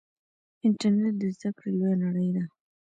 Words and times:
انټرنیټ 0.65 1.15
د 1.21 1.23
زده 1.35 1.49
کړې 1.57 1.71
لویه 1.79 1.95
نړۍ 2.03 2.29
ده. 2.35 2.43